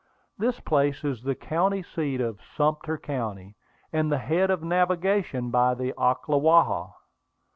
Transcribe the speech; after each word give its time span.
This 0.35 0.59
place 0.59 1.03
is 1.03 1.21
the 1.21 1.35
county 1.35 1.83
town 1.83 2.21
of 2.25 2.39
Sumter 2.57 2.97
County, 2.97 3.55
and 3.93 4.11
the 4.11 4.17
head 4.17 4.49
of 4.49 4.63
navigation 4.63 5.51
by 5.51 5.75
the 5.75 5.93
Ocklawaha. 5.95 6.91